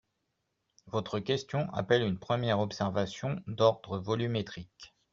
Votre 0.87 1.19
question 1.19 1.69
appelle 1.73 2.01
une 2.01 2.17
première 2.17 2.59
observation 2.59 3.39
d’ordre 3.45 3.99
volumétrique. 3.99 4.95